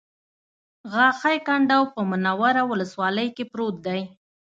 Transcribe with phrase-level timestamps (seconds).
[0.93, 4.01] غاښی کنډو په منوره ولسوالۍ کې پروت دی